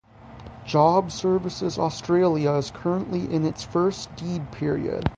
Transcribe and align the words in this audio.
Job 0.65 1.11
Services 1.11 1.77
Australia 1.77 2.53
is 2.53 2.71
currently 2.71 3.31
in 3.31 3.45
its 3.45 3.63
first 3.63 4.09
deed 4.15 4.51
period. 4.51 5.07